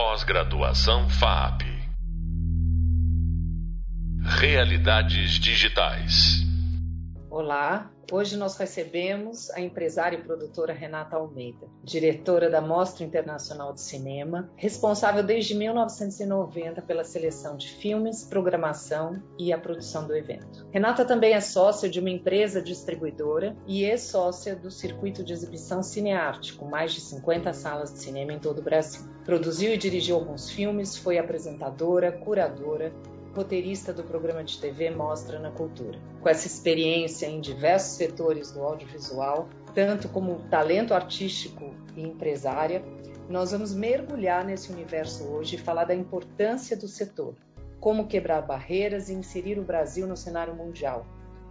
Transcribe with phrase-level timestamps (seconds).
[0.00, 1.64] Pós-graduação FAP.
[4.38, 6.36] Realidades digitais.
[7.28, 13.80] Olá, hoje nós recebemos a empresária e produtora Renata Almeida, diretora da Mostra Internacional de
[13.80, 20.66] Cinema, responsável desde 1990 pela seleção de filmes, programação e a produção do evento.
[20.70, 25.82] Renata também é sócia de uma empresa distribuidora e é sócia do circuito de exibição
[25.82, 29.02] Cinearte, com mais de 50 salas de cinema em todo o Brasil.
[29.24, 32.92] Produziu e dirigiu alguns filmes, foi apresentadora, curadora,
[33.34, 35.98] roteirista do programa de TV Mostra na Cultura.
[36.20, 42.82] Com essa experiência em diversos setores do audiovisual, tanto como talento artístico e empresária,
[43.28, 47.34] nós vamos mergulhar nesse universo hoje e falar da importância do setor,
[47.78, 51.06] como quebrar barreiras e inserir o Brasil no cenário mundial,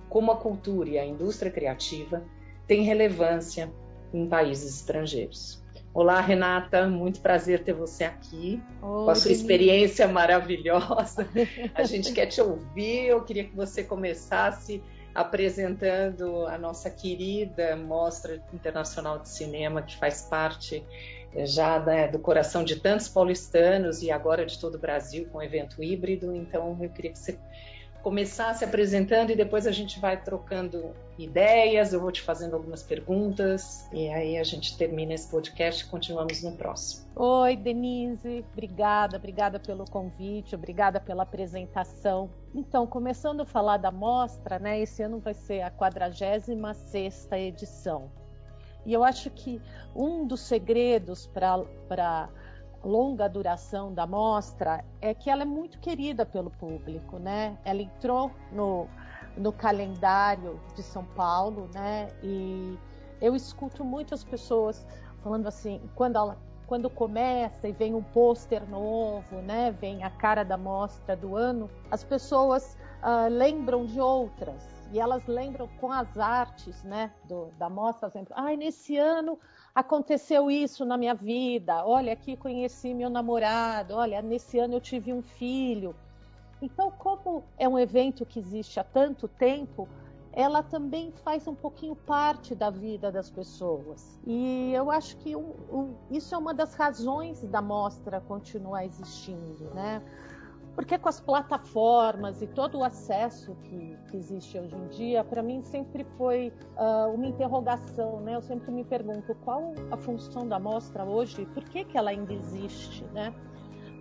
[0.09, 2.23] como a cultura e a indústria criativa
[2.65, 3.71] têm relevância
[4.13, 5.63] em países estrangeiros.
[5.97, 11.27] Olá, Renata, muito prazer ter você aqui, Oi, com a sua experiência maravilhosa.
[11.73, 13.07] A gente quer te ouvir.
[13.07, 14.83] Eu queria que você começasse
[15.15, 20.85] apresentando a nossa querida Mostra Internacional de Cinema, que faz parte
[21.33, 25.41] eh, já né, do coração de tantos paulistanos e agora de todo o Brasil, com
[25.41, 26.31] evento híbrido.
[26.35, 27.39] Então, eu queria que você
[28.01, 32.83] começar se apresentando e depois a gente vai trocando ideias, eu vou te fazendo algumas
[32.83, 37.07] perguntas e aí a gente termina esse podcast e continuamos no próximo.
[37.15, 42.29] Oi, Denise, obrigada, obrigada pelo convite, obrigada pela apresentação.
[42.53, 48.11] Então, começando a falar da mostra, né, esse ano vai ser a 46ª edição.
[48.85, 49.61] E eu acho que
[49.93, 52.29] um dos segredos para
[52.83, 57.57] longa duração da mostra é que ela é muito querida pelo público, né?
[57.65, 58.87] Ela entrou no,
[59.35, 62.09] no calendário de São Paulo, né?
[62.23, 62.77] E
[63.21, 64.85] eu escuto muitas pessoas
[65.21, 66.37] falando assim, quando ela
[66.67, 71.69] quando começa e vem um pôster novo, né, vem a cara da mostra do ano,
[71.89, 77.69] as pessoas uh, lembram de outras e elas lembram com as artes, né, do, da
[77.69, 79.39] mostra, exemplo, ai, nesse ano
[79.77, 85.13] aconteceu isso na minha vida, olha, aqui conheci meu namorado, olha, nesse ano eu tive
[85.13, 85.95] um filho.
[86.59, 89.87] Então, como é um evento que existe há tanto tempo,
[90.33, 94.19] ela também faz um pouquinho parte da vida das pessoas.
[94.25, 99.65] E eu acho que um, um, isso é uma das razões da mostra continuar existindo,
[99.75, 100.01] né?
[100.77, 105.41] Porque com as plataformas e todo o acesso que, que existe hoje em dia, para
[105.41, 108.35] mim sempre foi uh, uma interrogação, né?
[108.35, 112.31] Eu sempre me pergunto qual a função da mostra hoje, por que, que ela ainda
[112.31, 113.33] existe, né?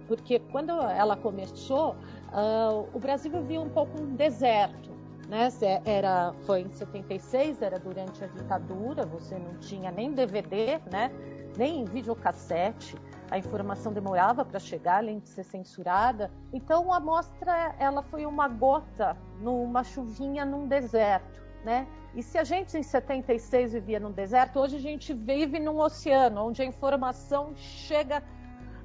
[0.07, 4.91] Porque quando ela começou, uh, o Brasil vivia um pouco um deserto,
[5.31, 5.49] né?
[5.83, 11.11] Era, foi em 76, era durante a ditadura, você não tinha nem DVD, né?
[11.57, 12.99] Nem videocassete
[13.31, 16.31] a informação demorava para chegar, além de ser censurada.
[16.53, 21.87] Então a amostra ela foi uma gota numa chuvinha num deserto, né?
[22.15, 26.47] E se a gente em 76 vivia num deserto, hoje a gente vive num oceano,
[26.47, 28.23] onde a informação chega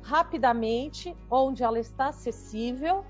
[0.01, 3.05] rapidamente, onde ela está acessível,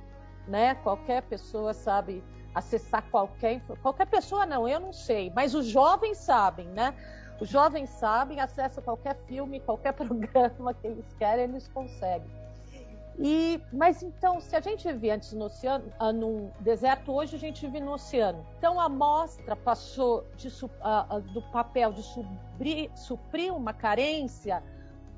[0.48, 0.76] né?
[0.76, 6.68] Qualquer pessoa sabe acessar qualquer qualquer pessoa não, eu não sei, mas os jovens sabem,
[6.68, 6.94] né?
[7.42, 12.30] Os jovens sabem, acessam qualquer filme, qualquer programa que eles querem, eles conseguem.
[13.18, 17.40] E, mas então, se a gente vivia antes no oceano, ah, no deserto, hoje a
[17.40, 18.46] gente vive no oceano.
[18.60, 24.64] Então a amostra passou de, uh, do papel de suprir, suprir uma carência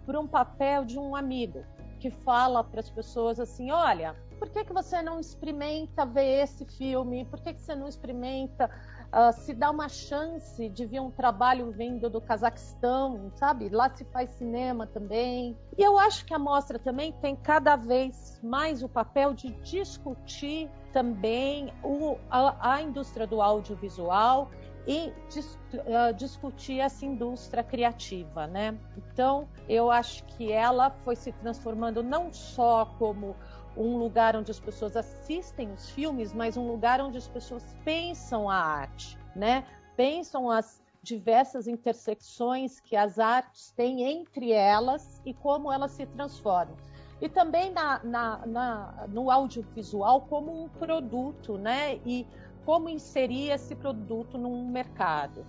[0.06, 1.64] para um papel de um amigo
[2.00, 6.66] que fala para as pessoas assim: olha, por que, que você não experimenta ver esse
[6.66, 7.26] filme?
[7.26, 8.70] Por que, que você não experimenta
[9.14, 13.70] uh, se dá uma chance de ver um trabalho vindo do Cazaquistão, sabe?
[13.70, 15.56] Lá se faz cinema também.
[15.78, 20.70] E eu acho que a mostra também tem cada vez mais o papel de discutir
[20.92, 24.50] também o, a, a indústria do audiovisual
[24.86, 28.78] e dis, uh, discutir essa indústria criativa, né?
[28.98, 33.36] Então, eu acho que ela foi se transformando não só como
[33.76, 38.50] um lugar onde as pessoas assistem os filmes, mas um lugar onde as pessoas pensam
[38.50, 39.64] a arte, né?
[39.96, 46.76] Pensam as diversas intersecções que as artes têm entre elas e como elas se transformam.
[47.22, 52.00] E também na, na, na, no audiovisual como um produto, né?
[52.06, 52.26] E
[52.66, 55.46] como inserir esse produto num mercado.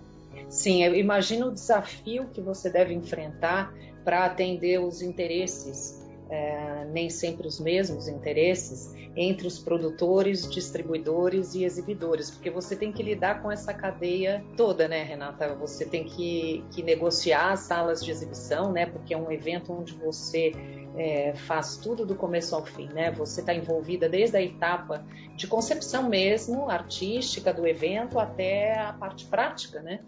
[0.49, 3.73] Sim, eu imagino o desafio que você deve enfrentar
[4.03, 11.63] para atender os interesses é, nem sempre os mesmos interesses entre os produtores, distribuidores e
[11.63, 15.55] exibidores, porque você tem que lidar com essa cadeia toda, né, Renata?
[15.55, 18.85] Você tem que, que negociar as salas de exibição, né?
[18.85, 20.51] Porque é um evento onde você
[20.97, 23.11] é, faz tudo do começo ao fim, né?
[23.11, 25.05] Você está envolvida desde a etapa
[25.35, 30.01] de concepção mesmo, artística do evento, até a parte prática, né?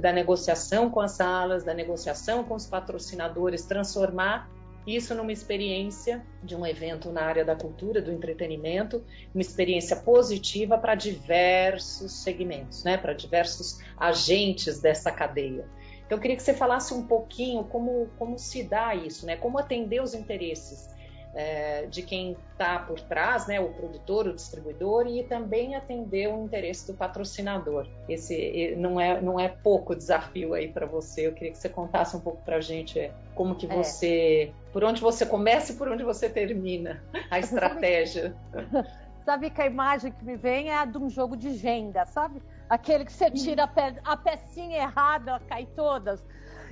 [0.00, 4.50] Da negociação com as salas, da negociação com os patrocinadores, transformar
[4.86, 9.02] isso numa experiência de um evento na área da cultura, do entretenimento,
[9.34, 12.98] uma experiência positiva para diversos segmentos, né?
[12.98, 15.66] para diversos agentes dessa cadeia.
[16.04, 19.36] Então, eu queria que você falasse um pouquinho como, como se dá isso, né?
[19.36, 20.93] como atender os interesses
[21.34, 26.44] é, de quem está por trás, né, o produtor, o distribuidor, e também atender o
[26.44, 27.86] interesse do patrocinador.
[28.08, 31.26] Esse não é, não é pouco desafio aí para você.
[31.26, 33.74] Eu queria que você contasse um pouco para a gente é, como que é.
[33.74, 34.72] você, é.
[34.72, 38.34] por onde você começa e por onde você termina a estratégia.
[39.24, 42.42] Sabe que a imagem que me vem é a de um jogo de Jenga, sabe?
[42.68, 46.22] Aquele que você tira a, pe a pecinha errada, cai todas.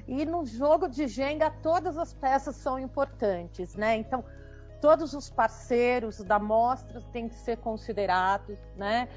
[0.07, 3.97] E no jogo de Jenga, todas as peças são importantes, né?
[3.97, 4.23] Então,
[4.83, 9.09] todos os parceiros da mostra têm que ser considerados, né?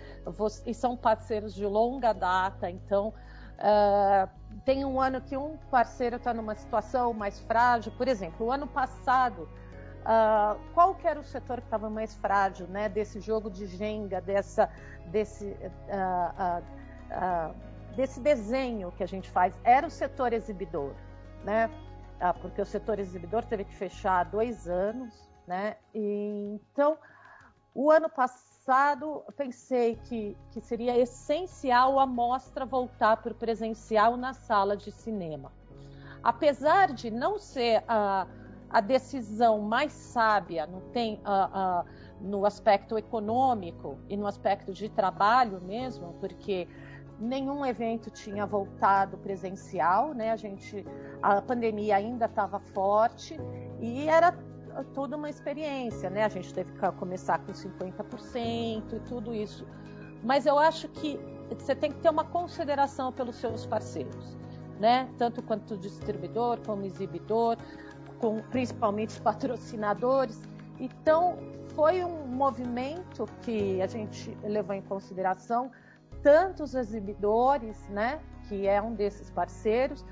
[0.64, 3.12] E são parceiros de longa data, então
[3.58, 4.30] uh,
[4.64, 8.68] tem um ano que um parceiro está numa situação mais frágil, por exemplo, o ano
[8.68, 9.50] passado,
[10.02, 12.88] uh, qual que era o setor que estava mais frágil, né?
[12.88, 14.70] Desse jogo de Jenga, dessa,
[15.08, 16.64] desse, uh,
[17.96, 20.94] desse desenho que a gente faz, era o setor exibidor,
[21.44, 21.72] né?
[22.42, 25.78] porque o setor exibidor teve que fechar há dois anos, né?
[25.94, 26.98] E, então,
[27.74, 34.34] o ano passado, pensei que, que seria essencial a mostra voltar para o presencial na
[34.34, 35.52] sala de cinema.
[36.24, 38.26] Apesar de não ser a,
[38.70, 41.86] a decisão mais sábia, não tem a, a,
[42.20, 46.68] no aspecto econômico e no aspecto de trabalho mesmo, porque
[47.20, 50.32] nenhum evento tinha voltado presencial, né?
[50.32, 50.86] A gente,
[51.22, 53.38] a pandemia ainda estava forte
[53.80, 54.32] e era
[54.84, 56.26] toda uma experiência, né?
[56.26, 59.66] A gente teve que começar com 50% e tudo isso.
[60.24, 61.20] Mas eu acho que
[61.50, 64.38] você tem que ter uma consideração pelos seus parceiros,
[64.80, 65.10] né?
[65.18, 67.58] Tanto quanto distribuidor, como exibidor,
[68.20, 70.42] com principalmente os patrocinadores.
[70.80, 71.38] Então,
[71.76, 75.72] foi um movimento que a gente levou em consideração
[76.24, 80.04] tanto os exibidores, né, que é um desses parceiros,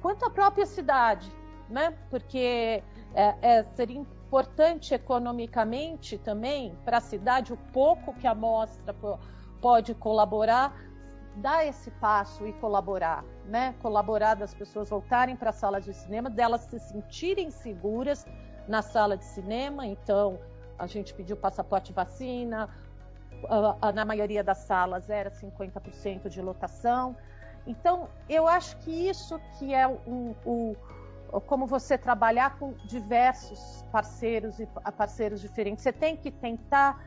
[0.00, 1.28] quanto a própria cidade,
[1.68, 1.92] né?
[2.08, 8.94] Porque é, é, seria importante economicamente também para a cidade o pouco que a mostra
[9.60, 10.74] pode colaborar,
[11.36, 13.74] dar esse passo e colaborar, né?
[13.80, 18.26] Colaborar das pessoas voltarem para a sala de cinema, delas se sentirem seguras
[18.68, 19.86] na sala de cinema.
[19.86, 20.38] Então,
[20.78, 22.68] a gente pediu passaporte vacina,
[23.94, 27.16] na maioria das salas era 50% de lotação.
[27.66, 30.34] Então, eu acho que isso que é um,
[31.46, 35.82] como você trabalhar com diversos parceiros e parceiros diferentes.
[35.82, 37.02] Você tem que tentar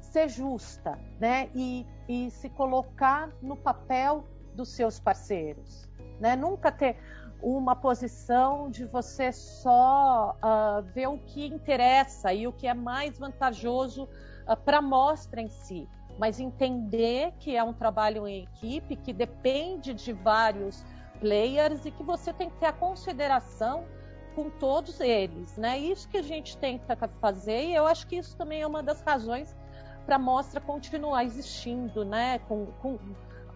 [0.00, 1.48] ser justa, né?
[1.54, 4.24] E, e se colocar no papel
[4.54, 5.88] dos seus parceiros,
[6.20, 6.36] né?
[6.36, 6.98] Nunca ter
[7.42, 13.18] uma posição de você só uh, ver o que interessa e o que é mais
[13.18, 15.88] vantajoso uh, para a mostra em si,
[16.18, 20.84] mas entender que é um trabalho em equipe que depende de vários
[21.22, 23.84] players e que você tem que ter a consideração
[24.34, 25.78] com todos eles, né?
[25.78, 29.00] Isso que a gente tenta fazer e eu acho que isso também é uma das
[29.02, 29.56] razões
[30.04, 32.40] para a mostra continuar existindo, né?
[32.40, 32.98] Com, com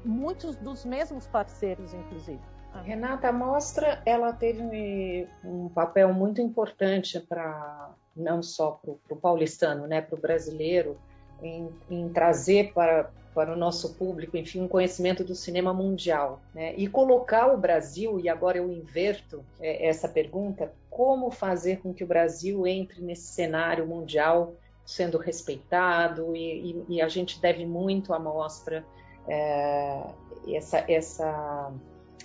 [0.04, 2.40] muitos dos mesmos parceiros, inclusive.
[2.84, 9.86] Renata, a mostra ela teve um papel muito importante para não só para o paulistano,
[9.86, 10.96] né, para o brasileiro,
[11.42, 16.40] em, em trazer para para o nosso público, enfim, um conhecimento do cinema mundial.
[16.54, 16.74] Né?
[16.74, 22.02] E colocar o Brasil, e agora eu inverto é, essa pergunta, como fazer com que
[22.02, 24.54] o Brasil entre nesse cenário mundial
[24.86, 28.82] sendo respeitado, e, e, e a gente deve muito à mostra
[29.28, 30.00] é,
[30.48, 31.72] essa, essa,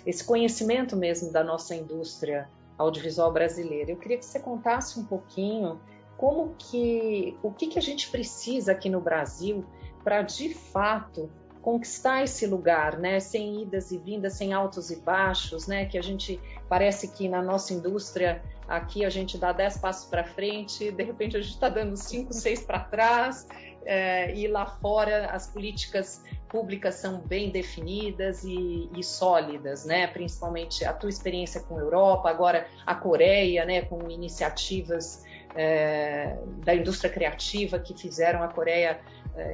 [0.06, 3.90] esse conhecimento mesmo da nossa indústria audiovisual brasileira.
[3.90, 5.78] Eu queria que você contasse um pouquinho
[6.16, 9.62] como que o que, que a gente precisa aqui no Brasil
[10.02, 11.30] para de fato
[11.62, 16.02] conquistar esse lugar, né, sem idas e vindas, sem altos e baixos, né, que a
[16.02, 21.04] gente parece que na nossa indústria aqui a gente dá dez passos para frente, de
[21.04, 23.46] repente a gente está dando cinco, seis para trás,
[23.84, 30.84] é, e lá fora as políticas públicas são bem definidas e, e, sólidas, né, principalmente
[30.84, 37.10] a tua experiência com a Europa, agora a Coreia, né, com iniciativas é, da indústria
[37.10, 39.00] criativa que fizeram a Coreia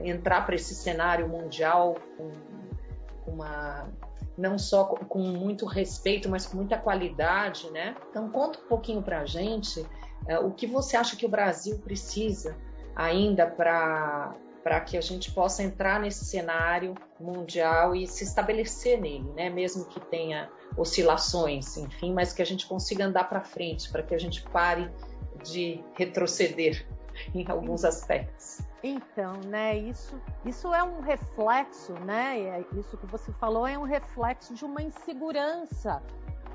[0.04, 2.32] entrar para esse cenário mundial com
[3.26, 3.88] uma
[4.36, 7.96] não só com muito respeito, mas com muita qualidade, né?
[8.08, 9.84] Então conta um pouquinho para a gente
[10.26, 12.56] é, o que você acha que o Brasil precisa
[12.94, 19.32] ainda para para que a gente possa entrar nesse cenário mundial e se estabelecer nele,
[19.32, 19.48] né?
[19.48, 24.14] Mesmo que tenha oscilações, enfim, mas que a gente consiga andar para frente, para que
[24.14, 24.90] a gente pare
[25.42, 26.86] de retroceder
[27.34, 28.60] em alguns aspectos.
[28.82, 33.82] Então, né, isso, isso é um reflexo, né, é isso que você falou é um
[33.82, 36.02] reflexo de uma insegurança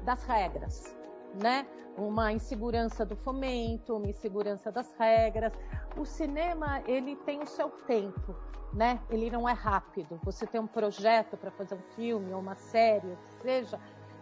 [0.03, 0.95] das regras,
[1.41, 1.65] né,
[1.97, 5.53] uma insegurança do fomento, uma insegurança das regras.
[5.97, 8.35] O cinema, ele tem o seu tempo,
[8.73, 10.19] né, ele não é rápido.
[10.23, 13.79] Você tem um projeto para fazer um filme ou uma série, ou seja,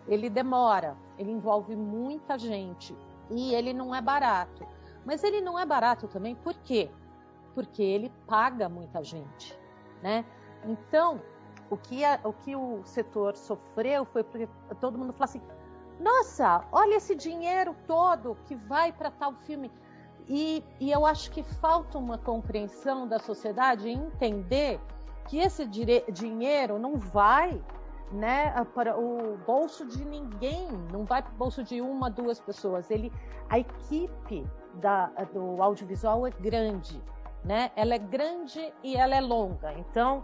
[0.08, 2.96] ele demora, ele envolve muita gente
[3.30, 4.68] e ele não é barato.
[5.06, 6.90] Mas ele não é barato também, por quê?
[7.54, 9.58] Porque ele paga muita gente,
[10.02, 10.26] né?
[10.64, 11.22] Então,
[11.70, 14.48] o que, a, o que o setor sofreu foi porque
[14.80, 15.42] todo mundo falou assim:
[16.00, 19.72] nossa, olha esse dinheiro todo que vai para tal filme.
[20.28, 24.80] E, e, eu acho que falta uma compreensão da sociedade entender
[25.28, 27.62] que esse dinheiro não vai
[28.12, 32.90] né, para o bolso de ninguém, não vai para o bolso de uma, duas pessoas.
[32.92, 33.12] Ele,
[33.50, 37.02] a equipe da, do audiovisual é grande,
[37.44, 37.72] né?
[37.76, 39.74] Ela é grande e ela é longa.
[39.74, 40.24] Então,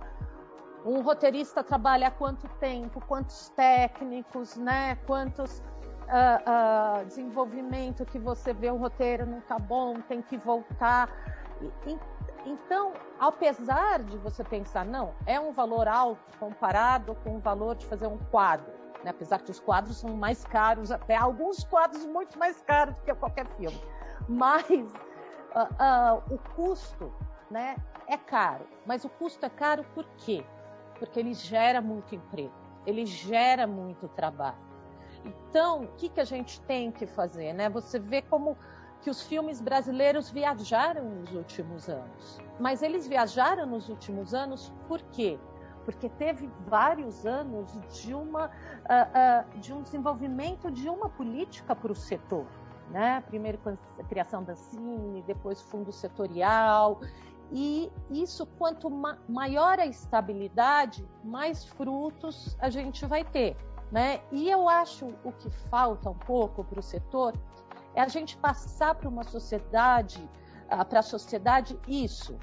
[0.86, 4.96] um roteirista trabalha quanto tempo, quantos técnicos, né?
[5.06, 5.60] Quantos
[6.08, 11.10] uh, uh, desenvolvimento que você vê o roteiro não tá bom, tem que voltar.
[11.86, 11.98] E,
[12.46, 17.86] então, apesar de você pensar, não, é um valor alto comparado com o valor de
[17.86, 18.72] fazer um quadro,
[19.04, 19.12] né?
[19.12, 23.13] apesar que os quadros são mais caros, até alguns quadros muito mais caros do que
[23.16, 23.77] qualquer filme,
[24.27, 27.12] mas uh, uh, o custo
[27.50, 27.75] né,
[28.07, 28.65] é caro.
[28.86, 30.43] Mas o custo é caro por quê?
[31.00, 32.53] Porque ele gera muito emprego,
[32.86, 34.67] ele gera muito trabalho.
[35.25, 37.53] Então, o que, que a gente tem que fazer?
[37.53, 37.69] Né?
[37.69, 38.57] Você vê como
[39.01, 42.39] que os filmes brasileiros viajaram nos últimos anos.
[42.60, 45.38] Mas eles viajaram nos últimos anos por quê?
[45.86, 51.91] Porque teve vários anos de, uma, uh, uh, de um desenvolvimento de uma política para
[51.91, 52.46] o setor.
[52.89, 53.22] Né?
[53.27, 57.01] Primeiro com a criação da Cine, depois fundo setorial.
[57.51, 63.56] E isso, quanto ma maior a estabilidade, mais frutos a gente vai ter.
[63.91, 64.22] Né?
[64.32, 67.34] E eu acho o que falta um pouco para o setor
[67.96, 70.29] é a gente passar para uma sociedade,
[70.72, 72.38] uh, para a sociedade isso.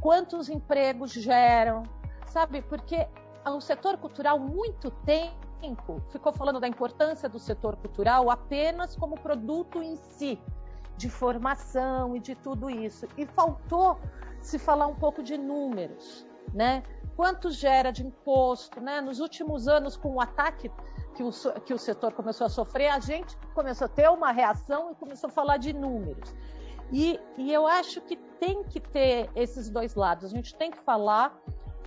[0.00, 1.82] Quantos empregos geram,
[2.26, 2.62] sabe?
[2.62, 3.06] Porque
[3.46, 5.47] o setor cultural muito tempo
[6.10, 10.38] ficou falando da importância do setor cultural apenas como produto em si,
[10.96, 13.06] de formação e de tudo isso.
[13.16, 13.98] E faltou
[14.40, 16.82] se falar um pouco de números, né?
[17.16, 19.00] Quanto gera de imposto, né?
[19.00, 20.70] Nos últimos anos, com o ataque
[21.14, 21.30] que o,
[21.64, 25.28] que o setor começou a sofrer, a gente começou a ter uma reação e começou
[25.28, 26.32] a falar de números.
[26.92, 30.26] E, e eu acho que tem que ter esses dois lados.
[30.26, 31.36] A gente tem que falar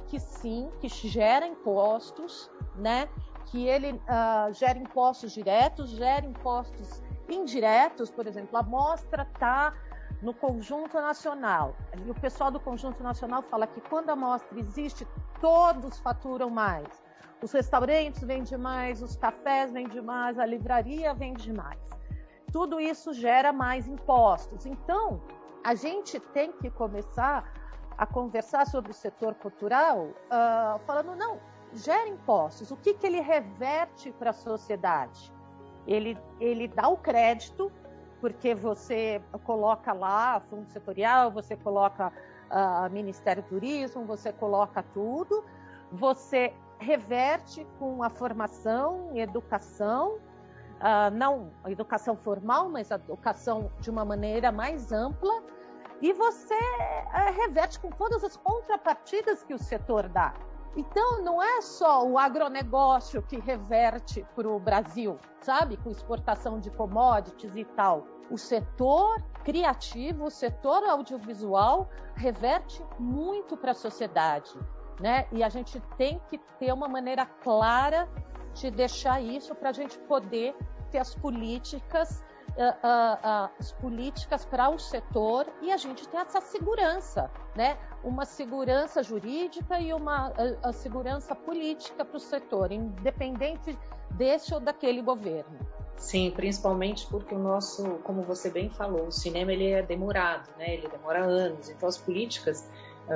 [0.08, 3.08] que sim, que gera impostos, né?
[3.52, 9.74] Que ele uh, gera impostos diretos, gera impostos indiretos, por exemplo, a mostra está
[10.22, 11.76] no conjunto nacional.
[12.06, 15.08] E o pessoal do conjunto nacional fala que quando a mostra existe,
[15.40, 16.88] todos faturam mais.
[17.42, 21.80] Os restaurantes vendem mais, os cafés vendem mais, a livraria vende mais.
[22.52, 24.66] Tudo isso gera mais impostos.
[24.66, 25.22] Então,
[25.64, 27.52] a gente tem que começar
[27.98, 31.40] a conversar sobre o setor cultural, uh, falando, não,
[31.74, 32.72] gera impostos.
[32.72, 35.32] O que, que ele reverte para a sociedade?
[35.88, 37.72] Ele, ele dá o crédito,
[38.20, 42.14] porque você coloca lá fundo setorial, você coloca
[42.52, 45.44] uh, Ministério do Turismo, você coloca tudo,
[45.92, 53.72] você reverte com a formação e educação, uh, não a educação formal, mas a educação
[53.80, 55.44] de uma maneira mais ampla,
[56.02, 60.34] e você uh, reverte com todas as contrapartidas que o setor dá.
[60.76, 66.70] Então, não é só o agronegócio que reverte para o Brasil, sabe, com exportação de
[66.70, 68.06] commodities e tal.
[68.30, 74.58] O setor criativo, o setor audiovisual reverte muito para a sociedade
[75.02, 75.28] né?
[75.32, 78.08] E a gente tem que ter uma maneira clara
[78.54, 80.56] de deixar isso para a gente poder
[80.92, 82.24] ter as políticas,
[82.58, 87.78] uh, uh, as políticas para o setor e a gente ter essa segurança, né?
[88.04, 90.34] Uma segurança jurídica e uma
[90.74, 93.78] segurança política para o setor, independente
[94.12, 95.60] desse ou daquele governo.
[95.98, 100.74] Sim, principalmente porque o nosso, como você bem falou, o cinema ele é demorado, né?
[100.74, 101.70] Ele demora anos.
[101.70, 102.68] Então as políticas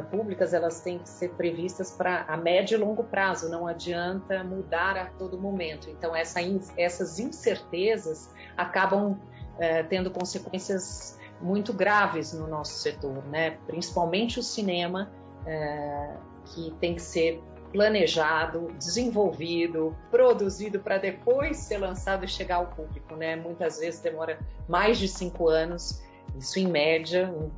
[0.01, 3.49] públicas elas têm que ser previstas para a médio e longo prazo.
[3.49, 5.89] Não adianta mudar a todo momento.
[5.89, 6.39] Então essa,
[6.77, 13.57] essas incertezas acabam uh, tendo consequências muito graves no nosso setor, né?
[13.67, 15.11] Principalmente o cinema,
[15.41, 22.67] uh, que tem que ser planejado, desenvolvido, produzido para depois ser lançado e chegar ao
[22.67, 23.35] público, né?
[23.35, 26.01] Muitas vezes demora mais de cinco anos,
[26.37, 27.51] isso em média, um,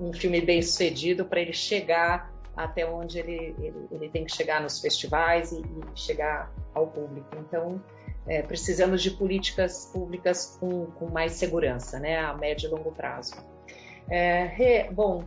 [0.00, 4.60] um filme bem sucedido para ele chegar até onde ele, ele, ele, tem que chegar
[4.60, 7.28] nos festivais e, e chegar ao público.
[7.38, 7.82] Então,
[8.26, 13.34] é, precisamos de políticas públicas com, com, mais segurança, né, a médio e longo prazo.
[14.08, 15.24] É, re, bom,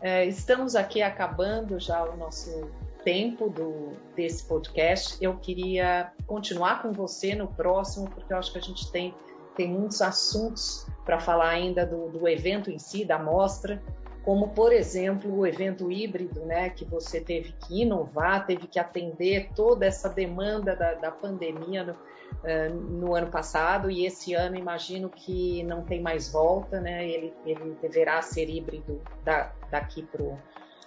[0.00, 2.70] é, estamos aqui acabando já o nosso
[3.04, 5.16] tempo do, desse podcast.
[5.20, 9.14] Eu queria continuar com você no próximo, porque eu acho que a gente tem,
[9.56, 13.80] tem muitos assuntos para falar ainda do, do evento em si, da mostra,
[14.26, 19.50] como, por exemplo, o evento híbrido, né, que você teve que inovar, teve que atender
[19.54, 25.08] toda essa demanda da, da pandemia no, uh, no, ano passado, e esse ano imagino
[25.08, 30.04] que não tem mais volta, né, ele, ele deverá ser híbrido da, daqui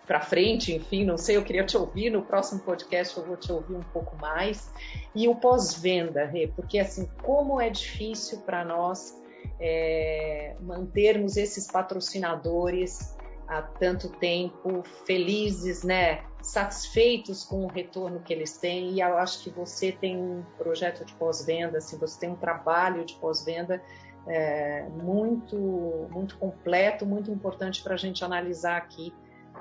[0.05, 3.53] para frente, enfim, não sei, eu queria te ouvir, no próximo podcast eu vou te
[3.53, 4.69] ouvir um pouco mais.
[5.15, 9.18] E o pós-venda, porque assim, como é difícil para nós
[9.60, 13.17] é, mantermos esses patrocinadores
[13.48, 19.43] há tanto tempo, felizes, né, satisfeitos com o retorno que eles têm, e eu acho
[19.43, 23.81] que você tem um projeto de pós-venda, assim, você tem um trabalho de pós-venda
[24.27, 29.13] é, muito, muito completo, muito importante para a gente analisar aqui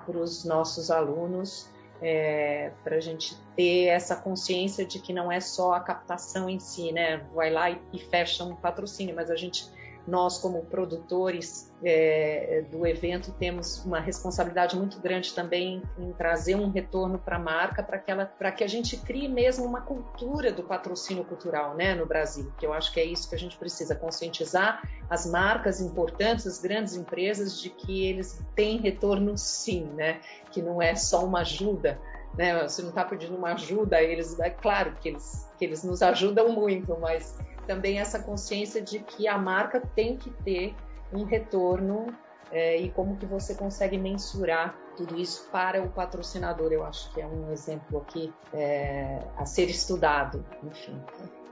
[0.04, 5.40] para os nossos alunos, é, para a gente ter essa consciência de que não é
[5.40, 7.18] só a captação em si, né?
[7.34, 9.66] Vai lá e, e fecha um patrocínio, mas a gente
[10.08, 16.70] nós, como produtores é, do evento, temos uma responsabilidade muito grande também em trazer um
[16.70, 20.62] retorno para a marca, para que, ela, que a gente crie mesmo uma cultura do
[20.62, 23.94] patrocínio cultural né, no Brasil, que eu acho que é isso que a gente precisa,
[23.94, 30.62] conscientizar as marcas importantes, as grandes empresas, de que eles têm retorno sim, né, que
[30.62, 32.00] não é só uma ajuda,
[32.34, 36.00] né, você não está pedindo uma ajuda eles, é claro que eles, que eles nos
[36.00, 37.36] ajudam muito, mas
[37.68, 40.74] também essa consciência de que a marca tem que ter
[41.12, 42.06] um retorno
[42.50, 46.72] é, e como que você consegue mensurar tudo isso para o patrocinador.
[46.72, 50.44] Eu acho que é um exemplo aqui é, a ser estudado.
[50.64, 50.98] Enfim,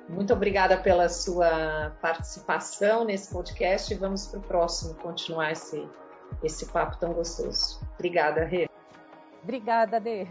[0.09, 5.87] muito obrigada pela sua participação nesse podcast e vamos para o próximo continuar esse,
[6.42, 7.79] esse papo tão gostoso.
[7.94, 8.70] Obrigada, Rê.
[9.42, 10.26] Obrigada, Dê.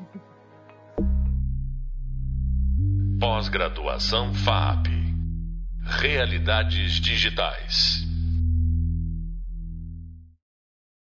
[3.19, 4.94] Pós-graduação FAP
[5.85, 8.05] Realidades digitais.